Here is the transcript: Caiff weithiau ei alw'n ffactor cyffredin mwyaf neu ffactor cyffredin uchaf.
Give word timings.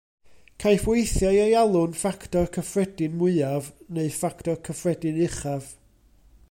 Caiff 0.61 0.85
weithiau 0.91 1.33
ei 1.41 1.53
alw'n 1.59 1.93
ffactor 1.99 2.49
cyffredin 2.57 3.19
mwyaf 3.21 3.69
neu 3.97 4.09
ffactor 4.17 4.61
cyffredin 4.69 5.21
uchaf. 5.29 5.69